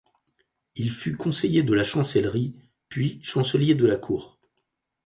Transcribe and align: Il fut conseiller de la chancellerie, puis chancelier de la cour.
Il 0.73 0.89
fut 0.91 1.15
conseiller 1.15 1.61
de 1.61 1.75
la 1.75 1.83
chancellerie, 1.83 2.55
puis 2.89 3.19
chancelier 3.21 3.75
de 3.75 3.85
la 3.85 3.97
cour. 3.97 4.39